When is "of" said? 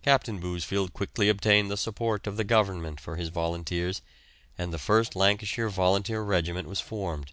2.28-2.36